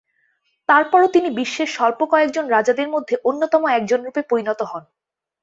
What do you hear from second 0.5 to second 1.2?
তারপরও